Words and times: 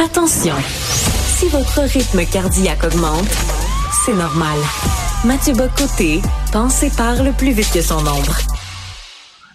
Attention, 0.00 0.54
si 1.36 1.48
votre 1.48 1.80
rythme 1.80 2.24
cardiaque 2.24 2.84
augmente, 2.84 3.26
c'est 4.04 4.14
normal. 4.14 4.56
Mathieu 5.24 5.54
Bocoté 5.54 6.22
pense 6.52 6.84
et 6.84 6.90
parle 6.90 7.32
plus 7.36 7.50
vite 7.50 7.72
que 7.72 7.82
son 7.82 8.06
ombre. 8.06 8.36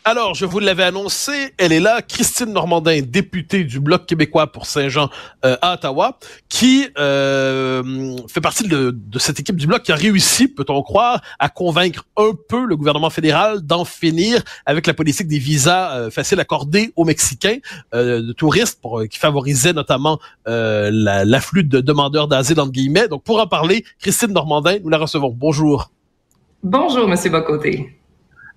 Alors, 0.05 0.33
je 0.33 0.45
vous 0.45 0.59
l'avais 0.59 0.83
annoncé, 0.83 1.53
elle 1.57 1.71
est 1.71 1.79
là, 1.79 2.01
Christine 2.01 2.51
Normandin, 2.51 2.99
députée 3.01 3.63
du 3.63 3.79
Bloc 3.79 4.05
québécois 4.05 4.51
pour 4.51 4.65
Saint-Jean 4.65 5.09
euh, 5.45 5.55
à 5.61 5.75
Ottawa, 5.75 6.19
qui 6.49 6.89
euh, 6.97 8.17
fait 8.27 8.41
partie 8.41 8.67
de, 8.67 8.93
de, 8.93 9.19
cette 9.19 9.39
équipe 9.39 9.55
du 9.55 9.65
Bloc 9.65 9.81
qui 9.81 9.93
a 9.93 9.95
réussi, 9.95 10.49
peut-on 10.49 10.81
croire, 10.83 11.21
à 11.39 11.47
convaincre 11.47 12.05
un 12.17 12.31
peu 12.49 12.65
le 12.65 12.75
gouvernement 12.75 13.09
fédéral 13.09 13.61
d'en 13.61 13.85
finir 13.85 14.43
avec 14.65 14.87
la 14.87 14.93
politique 14.93 15.29
des 15.29 15.39
visas 15.39 15.95
euh, 15.95 16.11
faciles 16.11 16.41
accordés 16.41 16.91
aux 16.97 17.05
Mexicains 17.05 17.59
de 17.93 18.33
touristes, 18.33 18.81
pour, 18.81 19.03
qui 19.09 19.17
favorisait 19.17 19.71
notamment 19.71 20.19
l'afflux 20.45 21.63
de 21.63 21.79
demandeurs 21.79 22.27
d'asile, 22.27 22.59
entre 22.59 22.73
guillemets. 22.73 23.07
Donc, 23.07 23.23
pour 23.23 23.39
en 23.39 23.47
parler, 23.47 23.85
Christine 23.99 24.33
Normandin, 24.33 24.79
nous 24.83 24.89
la 24.89 24.97
recevons. 24.97 25.29
Bonjour. 25.29 25.91
Bonjour, 26.61 27.07
Monsieur 27.07 27.29
Bocoté. 27.29 28.02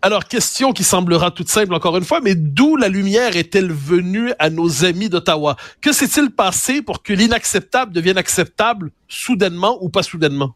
Alors, 0.07 0.27
question 0.27 0.73
qui 0.73 0.85
semblera 0.85 1.33
toute 1.33 1.49
simple 1.49 1.75
encore 1.75 1.97
une 1.97 2.05
fois, 2.05 2.21
mais 2.23 2.37
d'où 2.37 2.77
la 2.77 2.87
lumière 2.87 3.37
est-elle 3.37 3.73
venue 3.73 4.31
à 4.39 4.51
nos 4.51 4.85
amis 4.85 5.09
d'Ottawa? 5.09 5.57
Que 5.81 5.91
s'est-il 5.91 6.31
passé 6.31 6.81
pour 6.81 7.03
que 7.03 7.13
l'inacceptable 7.13 7.93
devienne 7.93 8.17
acceptable 8.17 8.93
soudainement 9.09 9.79
ou 9.81 9.89
pas 9.89 10.05
soudainement? 10.05 10.55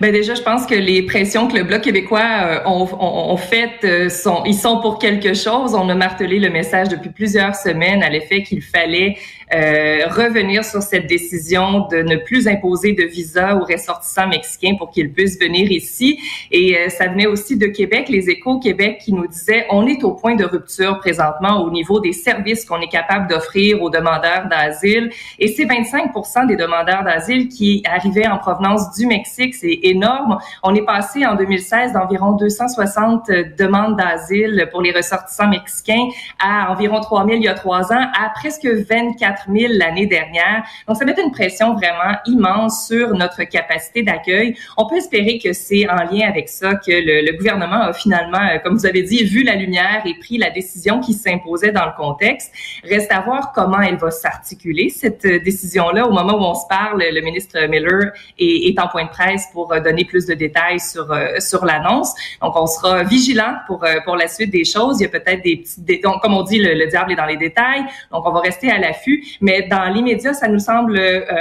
Ben 0.00 0.12
déjà, 0.12 0.34
je 0.34 0.42
pense 0.42 0.66
que 0.66 0.74
les 0.74 1.02
pressions 1.02 1.46
que 1.46 1.56
le 1.56 1.62
Bloc 1.62 1.82
québécois 1.82 2.26
euh, 2.42 2.60
ont, 2.66 3.36
faites 3.36 3.84
euh, 3.84 4.08
ils 4.44 4.54
sont 4.54 4.80
pour 4.80 4.98
quelque 4.98 5.32
chose. 5.32 5.76
On 5.76 5.88
a 5.88 5.94
martelé 5.94 6.40
le 6.40 6.50
message 6.50 6.88
depuis 6.88 7.10
plusieurs 7.10 7.54
semaines 7.54 8.02
à 8.02 8.10
l'effet 8.10 8.42
qu'il 8.42 8.62
fallait 8.62 9.16
euh, 9.52 10.06
revenir 10.08 10.64
sur 10.64 10.82
cette 10.82 11.06
décision 11.06 11.86
de 11.88 12.02
ne 12.02 12.16
plus 12.16 12.48
imposer 12.48 12.92
de 12.92 13.04
visa 13.04 13.56
aux 13.56 13.64
ressortissants 13.64 14.28
mexicains 14.28 14.74
pour 14.78 14.90
qu'ils 14.90 15.12
puissent 15.12 15.38
venir 15.40 15.70
ici. 15.70 16.18
Et 16.50 16.76
ça 16.88 17.08
venait 17.08 17.26
aussi 17.26 17.56
de 17.56 17.66
Québec, 17.66 18.08
les 18.08 18.30
Échos 18.30 18.58
Québec 18.58 19.00
qui 19.04 19.12
nous 19.12 19.26
disaient 19.26 19.66
on 19.70 19.86
est 19.86 20.04
au 20.04 20.12
point 20.12 20.34
de 20.34 20.44
rupture 20.44 20.98
présentement 20.98 21.62
au 21.62 21.70
niveau 21.70 22.00
des 22.00 22.12
services 22.12 22.64
qu'on 22.64 22.80
est 22.80 22.88
capable 22.88 23.28
d'offrir 23.28 23.82
aux 23.82 23.90
demandeurs 23.90 24.46
d'asile. 24.48 25.10
Et 25.38 25.48
c'est 25.48 25.64
25% 25.64 26.46
des 26.46 26.56
demandeurs 26.56 27.04
d'asile 27.04 27.48
qui 27.48 27.82
arrivaient 27.86 28.26
en 28.26 28.38
provenance 28.38 28.96
du 28.96 29.06
Mexique 29.06 29.54
c'est 29.54 29.78
énorme. 29.82 30.38
On 30.62 30.74
est 30.74 30.84
passé 30.84 31.26
en 31.26 31.34
2016 31.34 31.92
d'environ 31.92 32.32
260 32.32 33.30
demandes 33.58 33.96
d'asile 33.96 34.68
pour 34.70 34.82
les 34.82 34.92
ressortissants 34.92 35.48
mexicains 35.48 36.08
à 36.38 36.70
environ 36.70 37.00
3 37.00 37.24
000 37.26 37.36
il 37.36 37.44
y 37.44 37.48
a 37.48 37.54
trois 37.54 37.92
ans, 37.92 38.06
à 38.14 38.28
presque 38.34 38.66
24 38.66 39.39
000 39.48 39.74
l'année 39.76 40.06
dernière. 40.06 40.64
Donc, 40.86 40.96
ça 40.96 41.04
met 41.04 41.14
une 41.20 41.30
pression 41.30 41.74
vraiment 41.74 42.16
immense 42.26 42.86
sur 42.86 43.10
notre 43.10 43.44
capacité 43.44 44.02
d'accueil. 44.02 44.56
On 44.76 44.86
peut 44.88 44.96
espérer 44.96 45.38
que 45.38 45.52
c'est 45.52 45.88
en 45.88 46.04
lien 46.10 46.28
avec 46.28 46.48
ça 46.48 46.74
que 46.74 46.90
le, 46.90 47.36
gouvernement 47.36 47.82
a 47.82 47.92
finalement, 47.92 48.40
euh, 48.40 48.58
comme 48.58 48.76
vous 48.76 48.86
avez 48.86 49.02
dit, 49.02 49.24
vu 49.24 49.42
la 49.42 49.54
lumière 49.54 50.02
et 50.04 50.14
pris 50.14 50.36
la 50.36 50.50
décision 50.50 51.00
qui 51.00 51.14
s'imposait 51.14 51.72
dans 51.72 51.86
le 51.86 51.92
contexte. 51.96 52.52
Reste 52.84 53.12
à 53.12 53.20
voir 53.20 53.52
comment 53.52 53.80
elle 53.80 53.96
va 53.96 54.10
s'articuler, 54.10 54.88
cette 54.88 55.26
décision-là. 55.26 56.06
Au 56.06 56.12
moment 56.12 56.34
où 56.34 56.44
on 56.44 56.54
se 56.54 56.66
parle, 56.68 57.02
le 57.02 57.20
ministre 57.20 57.58
Miller 57.68 58.12
est, 58.38 58.78
en 58.78 58.88
point 58.88 59.04
de 59.04 59.10
presse 59.10 59.48
pour 59.52 59.72
euh, 59.72 59.80
donner 59.80 60.04
plus 60.04 60.26
de 60.26 60.34
détails 60.34 60.80
sur 60.80 61.10
euh, 61.10 61.38
sur 61.38 61.64
l'annonce. 61.64 62.14
Donc, 62.40 62.54
on 62.56 62.66
sera 62.66 63.02
vigilant 63.02 63.54
pour 63.66 63.84
euh, 63.84 63.96
pour 64.04 64.16
la 64.16 64.28
suite 64.28 64.50
des 64.50 64.64
choses. 64.64 65.00
Il 65.00 65.04
y 65.04 65.06
a 65.06 65.08
peut-être 65.08 65.42
des 65.42 65.58
petits, 65.58 66.00
donc 66.00 66.22
comme 66.22 66.34
on 66.34 66.42
dit, 66.42 66.58
le, 66.58 66.86
diable 66.86 67.12
est 67.12 67.16
dans 67.16 67.26
les 67.26 67.36
détails. 67.36 67.82
Donc, 68.12 68.26
on 68.26 68.32
va 68.32 68.40
rester 68.40 68.70
à 68.70 68.78
l'affût. 68.78 69.24
Mais 69.40 69.68
dans 69.68 69.84
l'immédiat, 69.92 70.34
ça 70.34 70.48
nous 70.48 70.58
semble 70.58 71.00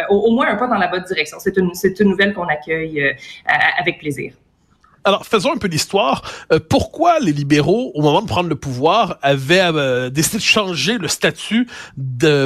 au, 0.10 0.32
moins 0.32 0.48
un 0.50 0.56
pas 0.56 0.68
dans 0.68 0.78
la 0.78 0.88
bonne 0.88 1.04
direction. 1.04 1.38
C'est 1.40 1.58
une 1.58 1.74
c'est 1.74 2.00
une 2.00 2.10
nouvelle 2.10 2.34
qu'on 2.34 2.48
accueille 2.48 3.16
avec 3.80 4.00
plaisir. 4.00 4.34
Alors, 5.06 5.26
faisons 5.26 5.54
un 5.54 5.58
peu 5.58 5.70
d'histoire. 5.70 6.22
pourquoi 6.70 7.20
les 7.20 7.32
libéraux, 7.32 7.92
au 7.96 8.02
moment 8.02 8.22
de 8.22 8.28
prendre 8.28 8.50
le 8.50 8.56
pouvoir, 8.56 9.18
avaient 9.22 10.12
décidé 10.12 10.38
de 10.38 10.44
changer 10.44 10.98
le 10.98 11.08
statut 11.08 11.68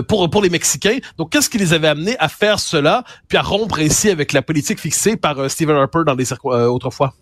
pour, 0.07 0.29
pour 0.29 0.41
les 0.41 0.49
Mexicains? 0.49 0.99
Donc, 1.17 1.31
qu'est-ce 1.31 1.49
qui 1.49 1.57
les 1.57 1.73
avait 1.73 1.87
amenés 1.87 2.15
à 2.19 2.29
faire 2.29 2.59
cela, 2.59 3.03
puis 3.27 3.37
à 3.37 3.41
rompre 3.41 3.79
ainsi 3.79 4.09
avec 4.09 4.33
la 4.33 4.41
politique 4.41 4.79
fixée 4.79 5.17
par 5.17 5.49
Stephen 5.49 5.75
Harper 5.75 6.01
dans 6.05 6.15
les 6.15 6.31
autrefois? 6.31 7.13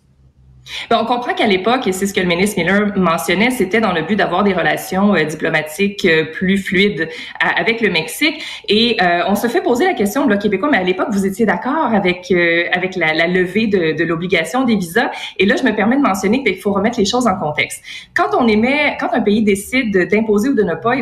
Ben, 0.90 1.00
on 1.02 1.06
comprend 1.06 1.34
qu'à 1.34 1.48
l'époque, 1.48 1.88
et 1.88 1.92
c'est 1.92 2.06
ce 2.06 2.14
que 2.14 2.22
le 2.22 2.28
ministre 2.28 2.60
Miller 2.60 2.94
mentionnait, 2.96 3.50
c'était 3.50 3.82
dans 3.82 3.94
le 3.94 4.04
but 4.04 4.16
d'avoir 4.16 4.44
des 4.44 4.54
relations 4.54 5.16
euh, 5.16 5.24
diplomatiques 5.24 6.06
euh, 6.06 6.26
plus 6.32 6.58
fluides 6.60 7.10
avec 7.40 7.82
le 7.82 7.90
Mexique. 7.90 8.44
Et 8.70 8.98
euh, 9.02 9.24
on 9.28 9.36
se 9.36 9.48
fait 9.48 9.62
poser 9.62 9.86
la 9.86 9.94
question, 9.94 10.28
le 10.28 10.38
québécois, 10.38 10.70
mais 10.72 10.78
à 10.78 10.84
l'époque, 10.84 11.08
vous 11.12 11.26
étiez 11.26 11.46
d'accord 11.46 11.88
avec 11.94 12.32
avec 12.74 12.96
la, 12.96 13.14
la 13.14 13.28
levée 13.28 13.68
de, 13.68 13.94
de 13.98 14.04
l'obligation 14.04 14.64
des 14.64 14.76
visas? 14.76 15.10
Et 15.40 15.46
là, 15.46 15.56
je 15.56 15.64
me 15.64 15.76
permets 15.76 15.98
de 15.98 16.02
mentionner 16.02 16.44
qu'il 16.44 16.58
faut 16.58 16.72
remettre 16.72 17.00
les 17.00 17.06
choses 17.06 17.28
en 17.28 17.36
contexte. 17.36 17.84
Quand 18.16 18.30
on 18.40 18.48
émet, 18.48 18.96
quand 19.00 19.10
un 19.14 19.22
pays 19.22 19.44
décide 19.44 20.08
d'imposer 20.10 20.50
ou 20.50 20.54
de 20.54 20.64
ne 20.64 20.76
pas 20.76 20.94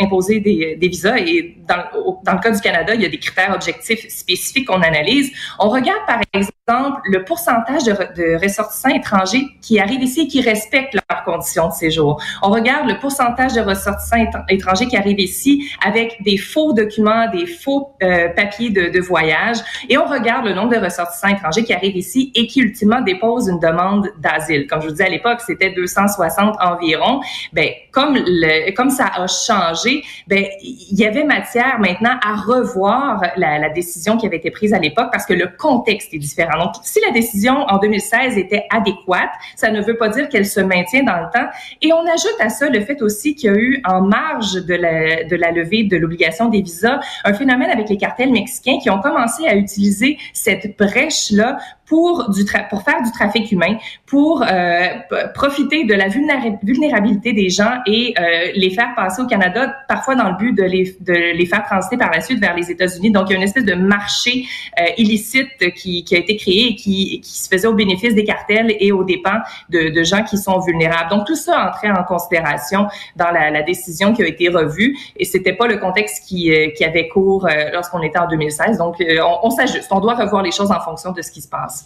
imposer 0.00 0.40
des, 0.40 0.76
des 0.76 0.88
visas, 0.88 1.16
et 1.18 1.56
dans, 1.66 1.82
dans 2.22 2.32
le 2.34 2.40
cas 2.40 2.50
du 2.50 2.60
Canada, 2.60 2.94
il 2.94 3.00
y 3.00 3.06
a 3.06 3.08
des 3.08 3.18
critères 3.18 3.54
objectifs 3.54 4.06
spécifiques 4.08 4.68
qu'on 4.68 4.82
analyse. 4.82 5.32
On 5.58 5.70
regarde 5.70 6.04
par 6.06 6.20
exemple 6.34 7.00
le 7.04 7.24
pourcentage 7.24 7.84
de, 7.84 7.92
de 7.92 8.42
ressortissants 8.42 8.89
étrangers 8.94 9.48
qui 9.60 9.78
arrivent 9.80 10.02
ici 10.02 10.22
et 10.22 10.28
qui 10.28 10.40
respectent 10.40 10.94
leurs 10.94 11.24
conditions 11.24 11.68
de 11.68 11.72
séjour. 11.72 12.20
On 12.42 12.50
regarde 12.50 12.88
le 12.88 12.98
pourcentage 12.98 13.52
de 13.54 13.60
ressortissants 13.60 14.16
étrangers 14.48 14.86
qui 14.86 14.96
arrivent 14.96 15.20
ici 15.20 15.70
avec 15.84 16.22
des 16.22 16.36
faux 16.36 16.72
documents, 16.72 17.30
des 17.30 17.46
faux 17.46 17.94
euh, 18.02 18.28
papiers 18.28 18.70
de, 18.70 18.88
de, 18.88 19.00
voyage, 19.00 19.58
et 19.88 19.98
on 19.98 20.06
regarde 20.06 20.46
le 20.46 20.54
nombre 20.54 20.70
de 20.70 20.84
ressortissants 20.84 21.28
étrangers 21.28 21.64
qui 21.64 21.72
arrivent 21.72 21.96
ici 21.96 22.32
et 22.34 22.46
qui 22.46 22.60
ultimement 22.60 23.00
déposent 23.00 23.48
une 23.48 23.58
demande 23.58 24.08
d'asile. 24.18 24.66
Comme 24.66 24.80
je 24.80 24.86
vous 24.86 24.92
disais 24.92 25.06
à 25.06 25.10
l'époque, 25.10 25.40
c'était 25.40 25.70
260 25.70 26.56
environ. 26.60 27.20
Ben 27.52 27.70
comme 27.90 28.14
le, 28.14 28.72
comme 28.72 28.90
ça 28.90 29.10
a 29.14 29.26
changé, 29.26 30.02
ben 30.26 30.44
il 30.62 30.98
y 30.98 31.06
avait 31.06 31.24
matière 31.24 31.78
maintenant 31.78 32.16
à 32.22 32.36
revoir 32.36 33.22
la, 33.36 33.58
la 33.58 33.70
décision 33.70 34.16
qui 34.16 34.26
avait 34.26 34.36
été 34.36 34.50
prise 34.50 34.72
à 34.74 34.78
l'époque 34.78 35.08
parce 35.12 35.26
que 35.26 35.34
le 35.34 35.48
contexte 35.58 36.12
est 36.14 36.18
différent. 36.18 36.58
Donc 36.58 36.74
si 36.82 37.00
la 37.06 37.12
décision 37.12 37.54
en 37.68 37.78
2016 37.78 38.36
était 38.38 38.66
adéquate. 38.70 39.30
Ça 39.56 39.70
ne 39.70 39.80
veut 39.80 39.96
pas 39.96 40.08
dire 40.08 40.28
qu'elle 40.28 40.46
se 40.46 40.60
maintient 40.60 41.02
dans 41.02 41.20
le 41.20 41.30
temps. 41.32 41.48
Et 41.82 41.92
on 41.92 42.00
ajoute 42.00 42.36
à 42.40 42.48
ça 42.48 42.68
le 42.68 42.80
fait 42.80 43.02
aussi 43.02 43.34
qu'il 43.34 43.50
y 43.50 43.54
a 43.54 43.56
eu 43.56 43.82
en 43.86 44.02
marge 44.02 44.54
de 44.54 44.74
la, 44.74 45.24
de 45.24 45.36
la 45.36 45.50
levée 45.50 45.84
de 45.84 45.96
l'obligation 45.96 46.48
des 46.48 46.62
visas 46.62 47.00
un 47.24 47.34
phénomène 47.34 47.70
avec 47.70 47.88
les 47.88 47.96
cartels 47.96 48.32
mexicains 48.32 48.78
qui 48.82 48.90
ont 48.90 49.00
commencé 49.00 49.46
à 49.46 49.54
utiliser 49.54 50.18
cette 50.32 50.76
brèche-là 50.78 51.58
pour, 51.90 52.30
du 52.30 52.44
pour 52.70 52.82
faire 52.82 53.02
du 53.02 53.10
trafic 53.10 53.50
humain, 53.50 53.76
pour 54.06 54.42
euh, 54.42 54.86
profiter 55.34 55.82
de 55.84 55.92
la 55.92 56.06
vulnérabilité 56.06 57.32
des 57.32 57.50
gens 57.50 57.78
et 57.84 58.14
euh, 58.16 58.52
les 58.54 58.70
faire 58.70 58.94
passer 58.94 59.20
au 59.22 59.26
Canada, 59.26 59.74
parfois 59.88 60.14
dans 60.14 60.28
le 60.28 60.36
but 60.36 60.52
de 60.52 60.62
les, 60.62 60.96
de 61.00 61.12
les 61.12 61.46
faire 61.46 61.64
transiter 61.64 61.96
par 61.96 62.12
la 62.12 62.20
suite 62.20 62.38
vers 62.38 62.54
les 62.54 62.70
États-Unis. 62.70 63.10
Donc, 63.10 63.24
il 63.28 63.32
y 63.32 63.34
a 63.34 63.38
une 63.38 63.42
espèce 63.42 63.64
de 63.64 63.74
marché 63.74 64.44
euh, 64.78 64.84
illicite 64.98 65.74
qui, 65.74 66.04
qui 66.04 66.14
a 66.14 66.18
été 66.18 66.36
créé 66.36 66.68
et 66.68 66.74
qui, 66.76 67.20
qui 67.22 67.38
se 67.38 67.48
faisait 67.48 67.66
au 67.66 67.74
bénéfice 67.74 68.14
des 68.14 68.24
cartels 68.24 68.72
et 68.78 68.92
aux 68.92 69.02
dépens 69.02 69.40
de, 69.68 69.88
de 69.88 70.02
gens 70.04 70.22
qui 70.22 70.38
sont 70.38 70.60
vulnérables. 70.60 71.10
Donc, 71.10 71.26
tout 71.26 71.34
ça 71.34 71.70
entrait 71.70 71.90
en 71.90 72.04
considération 72.04 72.86
dans 73.16 73.32
la, 73.32 73.50
la 73.50 73.62
décision 73.62 74.12
qui 74.12 74.22
a 74.22 74.28
été 74.28 74.48
revue 74.48 74.96
et 75.16 75.24
c'était 75.24 75.54
pas 75.54 75.66
le 75.66 75.78
contexte 75.78 76.24
qui, 76.28 76.54
euh, 76.54 76.68
qui 76.70 76.84
avait 76.84 77.08
cours 77.08 77.48
lorsqu'on 77.72 78.02
était 78.02 78.18
en 78.20 78.28
2016. 78.28 78.78
Donc, 78.78 78.94
on, 79.00 79.38
on 79.42 79.50
s'ajuste. 79.50 79.88
On 79.90 79.98
doit 79.98 80.14
revoir 80.14 80.44
les 80.44 80.52
choses 80.52 80.70
en 80.70 80.78
fonction 80.78 81.10
de 81.10 81.20
ce 81.20 81.32
qui 81.32 81.40
se 81.40 81.48
passe. 81.48 81.79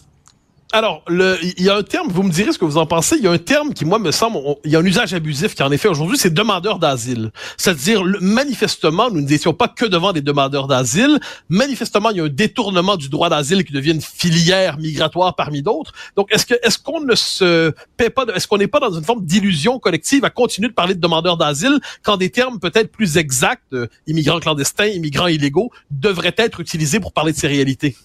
Alors, 0.71 1.03
il 1.09 1.63
y 1.63 1.69
a 1.69 1.77
un 1.77 1.83
terme, 1.83 2.09
vous 2.09 2.23
me 2.23 2.31
direz 2.31 2.51
ce 2.51 2.57
que 2.57 2.65
vous 2.65 2.77
en 2.77 2.85
pensez, 2.85 3.15
il 3.17 3.23
y 3.23 3.27
a 3.27 3.31
un 3.31 3.37
terme 3.37 3.73
qui, 3.73 3.85
moi, 3.85 3.99
me 3.99 4.11
semble, 4.11 4.39
il 4.65 4.71
y 4.71 4.75
a 4.75 4.79
un 4.79 4.85
usage 4.85 5.13
abusif 5.13 5.55
qui 5.55 5.63
en 5.63 5.71
est 5.71 5.77
fait 5.77 5.87
aujourd'hui, 5.87 6.17
c'est 6.17 6.33
demandeur 6.33 6.79
d'asile. 6.79 7.31
C'est-à-dire, 7.55 8.03
manifestement, 8.19 9.09
nous 9.09 9.21
n'étions 9.21 9.53
pas 9.53 9.67
que 9.67 9.85
devant 9.85 10.11
des 10.11 10.21
demandeurs 10.21 10.67
d'asile. 10.67 11.19
Manifestement, 11.49 12.09
il 12.09 12.17
y 12.17 12.19
a 12.19 12.23
un 12.23 12.29
détournement 12.29 12.97
du 12.97 13.09
droit 13.09 13.29
d'asile 13.29 13.63
qui 13.63 13.73
devient 13.73 13.91
une 13.91 14.01
filière 14.01 14.77
migratoire 14.77 15.35
parmi 15.35 15.61
d'autres. 15.61 15.93
Donc, 16.15 16.33
est-ce 16.33 16.45
que, 16.45 16.55
est-ce 16.63 16.79
qu'on 16.79 16.99
ne 16.99 17.15
se 17.15 17.71
paie 17.95 18.09
pas, 18.09 18.25
est-ce 18.35 18.47
qu'on 18.47 18.57
n'est 18.57 18.67
pas 18.67 18.79
dans 18.79 18.91
une 18.91 19.05
forme 19.05 19.23
d'illusion 19.23 19.79
collective 19.79 20.25
à 20.25 20.29
continuer 20.29 20.67
de 20.67 20.73
parler 20.73 20.95
de 20.95 20.99
demandeurs 20.99 21.37
d'asile 21.37 21.79
quand 22.03 22.17
des 22.17 22.31
termes 22.31 22.59
peut-être 22.59 22.91
plus 22.91 23.17
exacts, 23.17 23.61
euh, 23.73 23.87
immigrants 24.07 24.39
clandestins, 24.39 24.87
immigrants 24.87 25.27
illégaux, 25.27 25.71
devraient 25.91 26.35
être 26.37 26.59
utilisés 26.59 26.99
pour 26.99 27.13
parler 27.13 27.31
de 27.31 27.37
ces 27.37 27.47
réalités? 27.47 27.95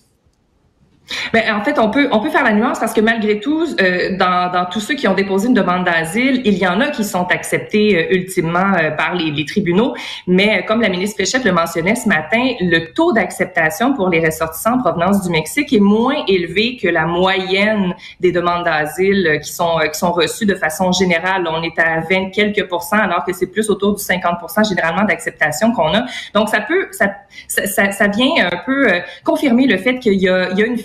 Ben, 1.33 1.43
en 1.53 1.62
fait, 1.65 1.79
on 1.79 1.91
peut 1.91 2.09
on 2.12 2.21
peut 2.21 2.31
faire 2.31 2.45
la 2.45 2.53
nuance 2.53 2.79
parce 2.79 2.93
que 2.93 3.01
malgré 3.01 3.41
tout, 3.41 3.65
euh, 3.81 4.17
dans, 4.17 4.51
dans 4.53 4.65
tous 4.67 4.81
ceux 4.81 4.95
qui 4.95 5.09
ont 5.09 5.15
déposé 5.15 5.49
une 5.49 5.55
demande 5.55 5.85
d'asile, 5.85 6.43
il 6.45 6.57
y 6.57 6.67
en 6.67 6.81
a 6.81 6.91
qui 6.91 7.05
sont 7.05 7.25
acceptés 7.25 7.97
euh, 7.97 8.15
ultimement 8.15 8.73
euh, 8.77 8.91
par 8.91 9.15
les, 9.15 9.31
les, 9.31 9.45
tribunaux. 9.45 9.95
Mais 10.27 10.65
comme 10.67 10.81
la 10.81 10.89
ministre 10.89 11.17
Fréchette 11.17 11.45
le 11.45 11.53
mentionnait 11.53 11.97
ce 11.97 12.09
matin, 12.09 12.43
le 12.61 12.93
taux 12.93 13.12
d'acceptation 13.12 13.95
pour 13.95 14.09
les 14.09 14.25
ressortissants 14.25 14.75
en 14.75 14.79
provenance 14.79 15.23
du 15.23 15.31
Mexique 15.31 15.73
est 15.73 15.81
moins 15.81 16.25
élevé 16.29 16.77
que 16.77 16.89
la 16.89 17.07
moyenne 17.07 17.95
des 18.21 18.33
demandes 18.33 18.65
d'asile 18.65 19.41
qui 19.43 19.53
sont 19.53 19.79
qui 19.93 19.99
sont 19.99 20.12
reçues 20.12 20.47
de 20.47 20.55
façon 20.55 20.93
générale. 20.93 21.49
On 21.51 21.62
est 21.62 21.79
à 21.79 22.01
20 22.09 22.31
quelques 22.31 22.69
pourcents, 22.69 22.99
alors 22.99 23.25
que 23.25 23.33
c'est 23.33 23.47
plus 23.47 23.69
autour 23.71 23.97
du 23.97 24.03
50% 24.03 24.69
généralement 24.69 25.05
d'acceptation 25.05 25.73
qu'on 25.73 25.95
a. 25.95 26.05
Donc 26.35 26.49
ça 26.49 26.61
peut 26.61 26.89
ça, 26.93 27.11
ça, 27.49 27.91
ça 27.91 28.07
vient 28.09 28.49
un 28.53 28.57
peu 28.65 28.87
confirmer 29.25 29.67
le 29.67 29.77
fait 29.77 29.99
qu'il 29.99 30.21
y 30.21 30.29
a, 30.29 30.51
il 30.51 30.59
y 30.59 30.62
a 30.62 30.67
une 30.67 30.79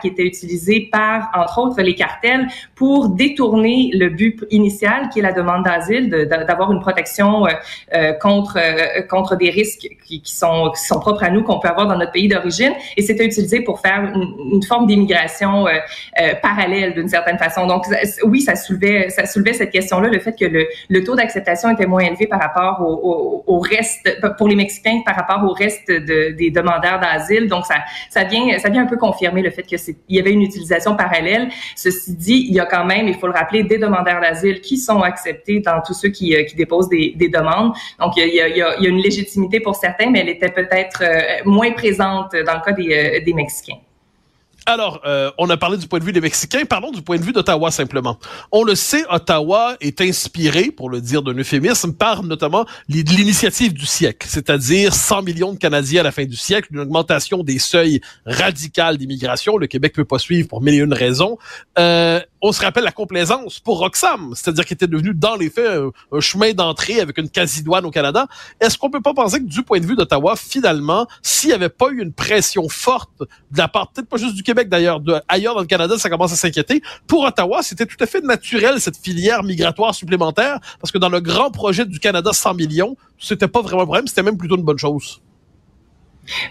qui 0.00 0.08
était 0.08 0.24
utilisée 0.24 0.88
par, 0.90 1.30
entre 1.34 1.58
autres, 1.58 1.82
les 1.82 1.94
cartels 1.94 2.46
pour 2.74 3.10
détourner 3.10 3.90
le 3.94 4.08
but 4.08 4.44
initial 4.50 5.08
qui 5.12 5.20
est 5.20 5.22
la 5.22 5.32
demande 5.32 5.64
d'asile, 5.64 6.10
d'avoir 6.10 6.72
une 6.72 6.80
protection 6.80 7.46
euh, 7.46 7.50
euh, 7.94 8.12
contre 8.14 8.58
euh, 8.58 9.02
contre 9.02 9.36
des 9.36 9.50
risques 9.50 9.88
qui, 10.04 10.22
sont 10.24 10.72
propres 11.00 11.24
à 11.24 11.30
nous 11.30 11.42
qu'on 11.42 11.58
peut 11.58 11.68
avoir 11.68 11.86
dans 11.86 11.96
notre 11.96 12.12
pays 12.12 12.28
d'origine. 12.28 12.72
Et 12.96 13.02
c'était 13.02 13.24
utilisé 13.24 13.60
pour 13.60 13.80
faire 13.80 14.12
une, 14.14 14.62
forme 14.62 14.86
d'immigration 14.86 15.66
parallèle 16.42 16.94
d'une 16.94 17.08
certaine 17.08 17.38
façon. 17.38 17.66
Donc 17.66 17.84
oui, 18.24 18.40
ça 18.40 18.56
soulevait 18.56 19.10
ça 19.10 19.26
soulevait 19.26 19.52
cette 19.52 19.70
question-là, 19.70 20.08
le 20.08 20.18
fait 20.20 20.36
que 20.38 20.44
le, 20.44 21.04
taux 21.04 21.14
d'acceptation 21.14 21.70
était 21.70 21.86
moins 21.86 22.02
élevé 22.02 22.26
par 22.26 22.40
rapport 22.40 22.80
au, 22.80 23.58
reste 23.58 24.18
pour 24.38 24.48
les 24.48 24.56
Mexicains 24.56 25.02
par 25.04 25.16
rapport 25.16 25.44
au 25.44 25.52
reste 25.52 25.88
de, 25.88 26.32
des 26.32 26.50
demandeurs 26.50 27.00
d'asile. 27.00 27.48
Donc 27.48 27.66
ça 27.66 27.76
ça 28.10 28.24
vient 28.24 28.58
ça 28.58 28.68
vient 28.68 28.82
un 28.82 28.86
peu 28.86 28.96
confirmer 28.96 29.42
le 29.44 29.50
fait 29.50 29.62
qu'il 29.62 29.78
y 30.08 30.18
avait 30.18 30.32
une 30.32 30.42
utilisation 30.42 30.96
parallèle. 30.96 31.48
Ceci 31.76 32.14
dit, 32.14 32.46
il 32.48 32.54
y 32.54 32.60
a 32.60 32.66
quand 32.66 32.84
même, 32.84 33.08
il 33.08 33.14
faut 33.14 33.26
le 33.26 33.32
rappeler, 33.32 33.62
des 33.62 33.78
demandeurs 33.78 34.20
d'asile 34.20 34.60
qui 34.60 34.76
sont 34.76 35.00
acceptés 35.00 35.60
dans 35.60 35.80
tous 35.86 35.94
ceux 35.94 36.08
qui, 36.08 36.34
euh, 36.34 36.42
qui 36.44 36.56
déposent 36.56 36.88
des, 36.88 37.14
des, 37.16 37.28
demandes. 37.28 37.72
Donc, 38.00 38.16
il 38.16 38.20
y, 38.20 38.40
a, 38.40 38.48
il, 38.48 38.56
y 38.56 38.62
a, 38.62 38.76
il 38.78 38.84
y, 38.84 38.86
a, 38.86 38.90
une 38.90 39.00
légitimité 39.00 39.60
pour 39.60 39.74
certains, 39.74 40.10
mais 40.10 40.20
elle 40.20 40.28
était 40.28 40.50
peut-être 40.50 41.02
euh, 41.02 41.42
moins 41.44 41.72
présente 41.72 42.32
dans 42.32 42.54
le 42.54 42.64
cas 42.64 42.72
des, 42.72 42.92
euh, 42.92 43.24
des 43.24 43.32
Mexicains. 43.32 43.78
Alors, 44.66 45.02
euh, 45.04 45.30
on 45.36 45.50
a 45.50 45.58
parlé 45.58 45.76
du 45.76 45.86
point 45.86 45.98
de 45.98 46.04
vue 46.04 46.12
des 46.12 46.22
Mexicains, 46.22 46.64
parlons 46.64 46.90
du 46.90 47.02
point 47.02 47.18
de 47.18 47.22
vue 47.22 47.32
d'Ottawa 47.32 47.70
simplement. 47.70 48.18
On 48.50 48.64
le 48.64 48.74
sait, 48.74 49.04
Ottawa 49.10 49.76
est 49.82 50.00
inspiré, 50.00 50.70
pour 50.70 50.88
le 50.88 51.02
dire 51.02 51.22
d'un 51.22 51.34
euphémisme, 51.34 51.92
par 51.92 52.22
notamment 52.22 52.64
l'initiative 52.88 53.74
du 53.74 53.84
siècle, 53.84 54.26
c'est-à-dire 54.30 54.94
100 54.94 55.22
millions 55.22 55.52
de 55.52 55.58
Canadiens 55.58 56.00
à 56.00 56.04
la 56.04 56.12
fin 56.12 56.24
du 56.24 56.36
siècle, 56.36 56.68
une 56.72 56.80
augmentation 56.80 57.42
des 57.42 57.58
seuils 57.58 58.00
radicales 58.24 58.96
d'immigration. 58.96 59.58
Le 59.58 59.66
Québec 59.66 59.92
peut 59.92 60.06
pas 60.06 60.18
suivre 60.18 60.48
pour 60.48 60.62
mille 60.62 60.74
et 60.74 60.78
une 60.78 60.94
raisons. 60.94 61.36
Euh, 61.78 62.20
on 62.40 62.52
se 62.52 62.60
rappelle 62.62 62.84
la 62.84 62.92
complaisance 62.92 63.58
pour 63.58 63.78
Roxham, 63.78 64.32
c'est-à-dire 64.34 64.64
qu'il 64.64 64.74
était 64.74 64.86
devenu 64.86 65.12
dans 65.14 65.34
les 65.34 65.50
faits 65.50 65.80
un, 66.12 66.20
chemin 66.20 66.52
d'entrée 66.52 67.00
avec 67.00 67.16
une 67.18 67.30
quasi-douane 67.30 67.84
au 67.86 67.90
Canada. 67.90 68.26
Est-ce 68.60 68.78
qu'on 68.78 68.90
peut 68.90 69.00
pas 69.00 69.14
penser 69.14 69.40
que 69.40 69.46
du 69.46 69.62
point 69.62 69.80
de 69.80 69.86
vue 69.86 69.96
d'Ottawa, 69.96 70.36
finalement, 70.36 71.06
s'il 71.22 71.48
n'y 71.48 71.54
avait 71.54 71.70
pas 71.70 71.88
eu 71.88 72.02
une 72.02 72.12
pression 72.12 72.68
forte 72.68 73.20
de 73.20 73.58
la 73.58 73.68
part, 73.68 73.90
peut-être 73.92 74.08
pas 74.08 74.18
juste 74.18 74.34
du 74.34 74.42
Québec, 74.42 74.53
d'ailleurs, 74.54 75.00
ailleurs 75.28 75.54
dans 75.54 75.60
le 75.60 75.66
Canada, 75.66 75.98
ça 75.98 76.08
commence 76.08 76.32
à 76.32 76.36
s'inquiéter. 76.36 76.82
Pour 77.06 77.24
Ottawa, 77.24 77.62
c'était 77.62 77.86
tout 77.86 77.96
à 78.00 78.06
fait 78.06 78.20
naturel 78.22 78.80
cette 78.80 78.96
filière 78.96 79.42
migratoire 79.42 79.94
supplémentaire 79.94 80.58
parce 80.80 80.92
que 80.92 80.98
dans 80.98 81.08
le 81.08 81.20
grand 81.20 81.50
projet 81.50 81.84
du 81.84 81.98
Canada 81.98 82.32
100 82.32 82.54
millions, 82.54 82.96
c'était 83.18 83.48
pas 83.48 83.62
vraiment 83.62 83.82
un 83.82 83.86
problème, 83.86 84.06
c'était 84.06 84.22
même 84.22 84.36
plutôt 84.36 84.56
une 84.56 84.64
bonne 84.64 84.78
chose. 84.78 85.20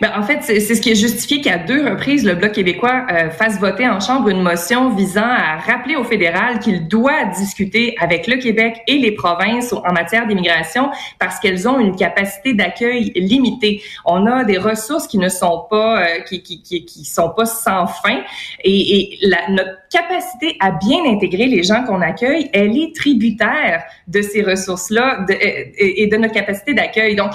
Ben, 0.01 0.11
en 0.15 0.23
fait, 0.23 0.39
c'est 0.41 0.59
ce 0.59 0.81
qui 0.81 0.91
est 0.91 0.95
justifié 0.95 1.41
qu'à 1.41 1.57
deux 1.57 1.87
reprises, 1.89 2.25
le 2.25 2.35
Bloc 2.35 2.51
québécois 2.51 3.05
euh, 3.11 3.29
fasse 3.29 3.59
voter 3.59 3.87
en 3.87 3.99
Chambre 3.99 4.29
une 4.29 4.41
motion 4.41 4.93
visant 4.93 5.21
à 5.23 5.57
rappeler 5.57 5.95
au 5.95 6.03
fédéral 6.03 6.59
qu'il 6.59 6.87
doit 6.87 7.25
discuter 7.25 7.95
avec 7.99 8.27
le 8.27 8.37
Québec 8.37 8.81
et 8.87 8.97
les 8.97 9.11
provinces 9.11 9.73
en 9.73 9.93
matière 9.93 10.27
d'immigration 10.27 10.89
parce 11.19 11.39
qu'elles 11.39 11.67
ont 11.67 11.79
une 11.79 11.95
capacité 11.95 12.53
d'accueil 12.53 13.11
limitée. 13.15 13.81
On 14.05 14.27
a 14.27 14.43
des 14.43 14.57
ressources 14.57 15.07
qui 15.07 15.17
ne 15.17 15.29
sont 15.29 15.65
pas 15.69 16.03
euh, 16.03 16.19
qui, 16.21 16.43
qui, 16.43 16.61
qui, 16.61 17.05
sont 17.05 17.29
pas 17.29 17.45
sans 17.45 17.87
fin 17.87 18.21
et, 18.63 18.99
et 18.99 19.19
la, 19.21 19.49
notre 19.49 19.77
capacité 19.89 20.57
à 20.59 20.71
bien 20.71 21.05
intégrer 21.05 21.45
les 21.45 21.63
gens 21.63 21.83
qu'on 21.83 22.01
accueille, 22.01 22.49
elle 22.53 22.77
est 22.77 22.95
tributaire 22.95 23.83
de 24.07 24.21
ces 24.21 24.41
ressources-là 24.41 25.25
et, 25.29 26.03
et, 26.03 26.07
de 26.07 26.17
notre 26.17 26.33
capacité 26.33 26.73
d'accueil. 26.73 27.15
Donc, 27.15 27.31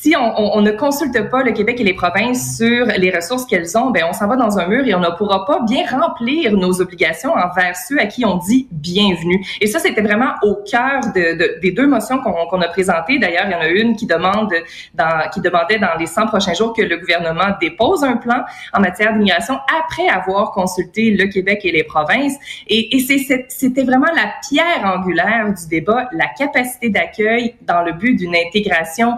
si 0.00 0.14
on, 0.16 0.60
ne 0.60 0.70
consulte 0.72 1.30
pas 1.30 1.42
le 1.42 1.52
Québec 1.52 1.80
et 1.80 1.84
les 1.84 1.94
provinces 1.94 2.56
sur 2.58 2.86
les 2.86 3.10
ressources 3.10 3.46
qu'elles 3.46 3.76
ont, 3.78 3.90
ben 3.90 4.04
on 4.08 4.12
s'en 4.12 4.28
va 4.28 4.36
dans 4.36 4.58
un 4.58 4.66
mur 4.68 4.86
et 4.86 4.94
on 4.94 5.00
ne 5.00 5.08
pourra 5.16 5.44
pas 5.46 5.60
bien 5.66 5.84
remplir 5.86 6.52
nos 6.52 6.80
obligations 6.80 7.32
envers 7.32 7.74
ceux 7.76 7.98
à 7.98 8.06
qui 8.06 8.24
on 8.24 8.36
dit 8.36 8.68
bienvenue. 8.70 9.44
Et 9.60 9.66
ça, 9.66 9.78
c'était 9.78 10.02
vraiment 10.02 10.32
au 10.42 10.56
cœur 10.70 11.00
de, 11.14 11.60
des 11.60 11.70
deux 11.70 11.86
motions 11.86 12.18
qu'on 12.18 12.60
a 12.60 12.68
présentées. 12.68 13.18
D'ailleurs, 13.18 13.44
il 13.46 13.52
y 13.52 13.54
en 13.54 13.60
a 13.60 13.68
une 13.68 13.96
qui 13.96 14.06
demande 14.06 14.52
dans, 14.94 15.30
qui 15.32 15.40
demandait 15.40 15.78
dans 15.78 15.94
les 15.98 16.06
100 16.06 16.26
prochains 16.26 16.54
jours 16.54 16.74
que 16.74 16.82
le 16.82 16.98
gouvernement 16.98 17.56
dépose 17.60 18.04
un 18.04 18.16
plan 18.16 18.44
en 18.74 18.80
matière 18.80 19.12
d'immigration 19.12 19.58
après 19.80 20.08
avoir 20.08 20.52
consulté 20.52 21.10
le 21.10 21.26
Québec 21.26 21.60
et 21.64 21.72
les 21.72 21.84
provinces. 21.84 22.34
Et, 22.68 22.96
et 22.96 23.00
c'était 23.00 23.84
vraiment 23.84 24.12
la 24.14 24.32
pierre 24.48 24.84
angulaire 24.84 25.54
du 25.54 25.68
débat, 25.68 26.08
la 26.12 26.26
capacité 26.38 26.90
d'accueil 26.90 27.54
dans 27.62 27.82
le 27.82 27.92
but 27.92 28.14
d'une 28.14 28.36
intégration 28.36 29.14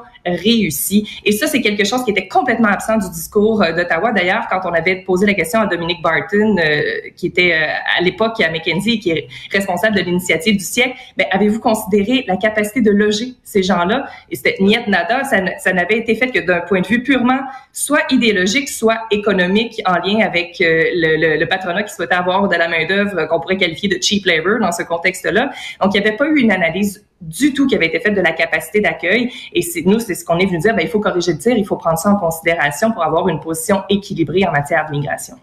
Et 1.24 1.32
ça, 1.32 1.46
c'est 1.46 1.60
quelque 1.60 1.84
chose 1.84 2.04
qui 2.04 2.10
était 2.10 2.28
complètement 2.28 2.68
absent 2.68 2.98
du 2.98 3.10
discours 3.10 3.62
euh, 3.62 3.72
d'Ottawa. 3.72 4.12
D'ailleurs, 4.12 4.46
quand 4.50 4.60
on 4.64 4.72
avait 4.72 4.96
posé 4.96 5.26
la 5.26 5.34
question 5.34 5.60
à 5.60 5.66
Dominique 5.66 6.02
Barton, 6.02 6.56
euh, 6.58 6.82
qui 7.16 7.26
était 7.26 7.52
euh, 7.52 7.98
à 7.98 8.02
l'époque 8.02 8.40
à 8.40 8.50
McKenzie 8.50 8.94
et 8.94 8.98
qui 8.98 9.10
est 9.10 9.28
responsable 9.52 9.96
de 9.96 10.02
l'initiative 10.02 10.56
du 10.56 10.64
siècle, 10.64 10.96
ben, 11.16 11.26
avez-vous 11.30 11.60
considéré 11.60 12.24
la 12.26 12.36
capacité 12.36 12.80
de 12.80 12.90
loger 12.90 13.34
ces 13.42 13.62
gens-là? 13.62 14.06
Et 14.30 14.36
c'était 14.36 14.56
niet 14.60 14.86
nada. 14.86 15.24
Ça, 15.24 15.38
ça 15.58 15.72
n'avait 15.72 15.98
été 15.98 16.14
fait 16.14 16.28
que 16.28 16.40
d'un 16.40 16.60
point 16.60 16.80
de 16.80 16.86
vue 16.86 17.02
purement 17.02 17.40
soit 17.72 18.02
idéologique, 18.10 18.68
soit 18.68 18.98
économique 19.10 19.80
en 19.86 19.94
lien 19.94 20.24
avec 20.24 20.56
le, 20.60 21.16
le, 21.16 21.38
le, 21.38 21.46
patronat 21.46 21.82
qui 21.82 21.94
souhaitait 21.94 22.14
avoir 22.14 22.48
de 22.48 22.56
la 22.56 22.68
main-d'œuvre 22.68 23.26
qu'on 23.26 23.40
pourrait 23.40 23.56
qualifier 23.56 23.88
de 23.88 23.98
cheap 24.00 24.26
labor 24.26 24.58
dans 24.60 24.72
ce 24.72 24.82
contexte-là. 24.82 25.50
Donc, 25.80 25.94
il 25.94 26.00
n'y 26.00 26.06
avait 26.06 26.16
pas 26.16 26.26
eu 26.26 26.38
une 26.38 26.52
analyse 26.52 27.07
du 27.20 27.52
tout 27.52 27.66
qui 27.66 27.74
avait 27.74 27.86
été 27.86 28.00
faite 28.00 28.14
de 28.14 28.20
la 28.20 28.32
capacité 28.32 28.80
d'accueil. 28.80 29.32
Et 29.52 29.62
nous, 29.84 29.98
c'est 30.00 30.14
ce 30.14 30.24
qu'on 30.24 30.38
est 30.38 30.46
venu 30.46 30.58
dire, 30.58 30.74
ben, 30.74 30.82
il 30.82 30.88
faut 30.88 31.00
corriger 31.00 31.32
le 31.32 31.38
tir, 31.38 31.56
il 31.56 31.66
faut 31.66 31.76
prendre 31.76 31.98
ça 31.98 32.10
en 32.10 32.16
considération 32.16 32.92
pour 32.92 33.02
avoir 33.02 33.28
une 33.28 33.40
position 33.40 33.82
équilibrée 33.88 34.44
en 34.46 34.52
matière 34.52 34.86
de 34.86 34.92
migration. 34.92 35.36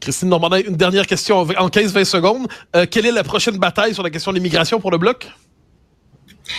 Christine 0.00 0.28
Normandin, 0.28 0.60
une 0.66 0.76
dernière 0.76 1.06
question 1.06 1.38
en 1.38 1.68
15-20 1.68 2.04
secondes. 2.04 2.48
Euh, 2.74 2.86
quelle 2.90 3.06
est 3.06 3.12
la 3.12 3.22
prochaine 3.24 3.56
bataille 3.56 3.94
sur 3.94 4.02
la 4.02 4.10
question 4.10 4.32
de 4.32 4.36
l'immigration 4.36 4.80
pour 4.80 4.90
le 4.90 4.98
Bloc? 4.98 5.30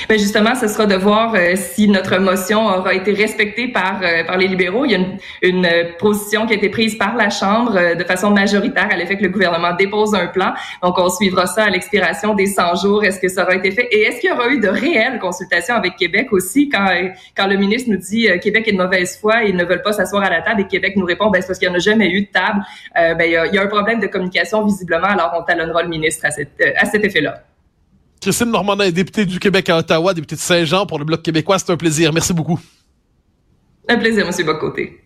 Ben 0.08 0.18
justement, 0.18 0.56
ce 0.56 0.68
sera 0.68 0.86
de 0.86 0.96
voir 0.96 1.34
euh, 1.36 1.56
si 1.56 1.88
notre 1.90 2.18
motion 2.18 2.68
aura 2.68 2.94
été 2.94 3.14
respectée 3.14 3.68
par 3.68 4.00
euh, 4.02 4.24
par 4.24 4.38
les 4.38 4.48
libéraux. 4.48 4.86
Il 4.86 4.92
y 4.92 4.96
a 4.96 4.98
une, 4.98 5.18
une, 5.42 5.68
position 6.00 6.46
qui 6.46 6.54
a 6.54 6.56
été 6.56 6.70
prise 6.70 6.98
par 6.98 7.16
la 7.16 7.30
Chambre 7.30 7.76
euh, 7.76 7.96
de 7.96 8.04
façon 8.04 8.30
majoritaire 8.32 8.88
à 8.90 8.96
l'effet 8.96 9.18
que 9.18 9.24
le 9.24 9.30
gouvernement 9.30 9.74
dépose 9.74 10.16
un 10.16 10.28
plan. 10.28 10.54
Donc, 10.82 10.98
on 10.98 11.10
suivra 11.10 11.48
ça 11.48 11.66
à 11.66 11.70
l'expiration 11.70 12.34
des 12.34 12.46
100 12.46 12.76
jours. 12.76 13.04
Est-ce 13.04 13.20
que 13.20 13.28
ça 13.28 13.44
aura 13.44 13.56
été 13.56 13.72
fait? 13.72 13.88
Et 13.92 14.04
est-ce 14.04 14.22
qu'il 14.22 14.30
y 14.30 14.34
aura 14.34 14.48
eu 14.50 14.60
de 14.60 14.70
réelles 14.70 15.20
consultations 15.20 15.76
avec 15.76 15.98
Québec 15.98 16.32
aussi? 16.32 16.70
Quand 16.70 16.88
quand 17.36 17.48
le 17.48 17.58
ministre 17.58 17.90
nous 17.92 17.98
dit 17.98 18.28
Québec 18.42 18.68
est 18.68 18.74
de 18.74 18.78
mauvaise 18.78 19.18
foi, 19.20 19.44
ils 19.44 19.56
ne 19.56 19.66
veulent 19.66 19.82
pas 19.82 19.94
s'asseoir 19.94 20.24
à 20.24 20.30
la 20.30 20.42
table 20.42 20.62
et 20.62 20.68
Québec 20.68 20.94
nous 20.96 21.06
répond 21.06 21.30
ben 21.30 21.42
c'est 21.42 21.48
parce 21.48 21.60
qu'il 21.60 21.68
n'y 21.68 21.74
en 21.74 21.78
a 21.78 21.82
jamais 21.82 22.10
eu 22.10 22.22
de 22.22 22.32
table. 22.32 22.62
ben 22.96 23.22
il 23.26 23.32
y, 23.32 23.38
a, 23.38 23.46
il 23.48 23.54
y, 23.54 23.58
a, 23.58 23.64
un 23.64 23.68
problème 23.68 24.00
de 24.00 24.08
communication 24.08 24.66
visiblement. 24.66 25.08
Alors, 25.08 25.34
on 25.38 25.44
talonnera 25.44 25.84
le 25.84 25.90
ministre 25.90 26.26
à, 26.26 26.32
cette, 26.32 26.62
à 26.78 26.86
cet 26.86 27.04
effet-là. 27.04 27.44
Christine 28.24 28.52
Normandin 28.52 28.86
est 28.86 28.94
députée 28.94 29.26
du 29.26 29.38
Québec 29.38 29.70
à 29.70 29.78
Ottawa, 29.78 30.14
députée 30.14 30.36
de 30.36 30.40
Saint-Jean 30.40 30.86
pour 30.86 30.98
le 30.98 31.04
Bloc 31.04 31.22
québécois. 31.22 31.60
C'est 31.60 31.72
un 31.72 31.78
plaisir. 31.78 32.14
Merci 32.14 32.34
beaucoup. 32.34 32.58
Un 33.90 33.98
plaisir, 33.98 34.26
M. 34.26 34.46
Bocoté. 34.46 35.03